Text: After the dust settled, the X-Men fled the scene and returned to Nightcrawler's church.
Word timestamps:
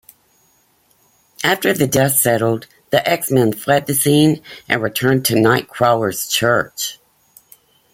After 1.43 1.73
the 1.73 1.85
dust 1.85 2.23
settled, 2.23 2.65
the 2.89 3.07
X-Men 3.07 3.53
fled 3.53 3.85
the 3.85 3.93
scene 3.93 4.41
and 4.67 4.81
returned 4.81 5.25
to 5.25 5.35
Nightcrawler's 5.35 6.27
church. 6.27 6.97